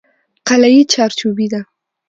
قلعه 0.47 0.69
یې 0.75 0.81
چارچوبي 0.93 1.47
ده. 1.53 1.61